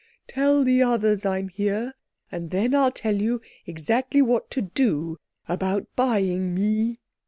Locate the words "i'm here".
1.27-1.93